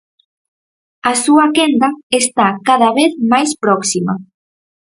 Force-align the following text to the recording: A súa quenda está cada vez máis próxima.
A 1.11 1.13
súa 1.23 1.45
quenda 1.57 1.89
está 2.21 2.47
cada 2.67 2.89
vez 2.97 3.11
máis 3.31 3.51
próxima. 3.63 4.13